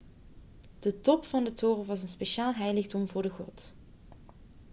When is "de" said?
0.79-0.91, 1.43-1.53, 3.21-3.29